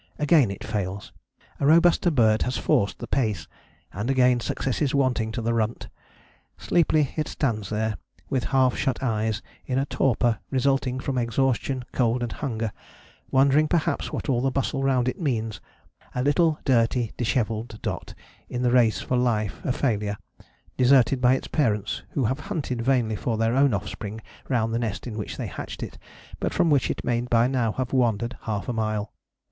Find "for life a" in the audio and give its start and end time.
19.01-19.71